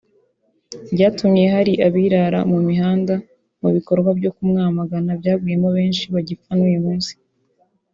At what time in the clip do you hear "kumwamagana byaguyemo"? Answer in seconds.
4.35-5.67